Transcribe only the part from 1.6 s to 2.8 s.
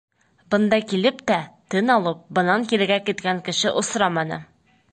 тын алып, бынан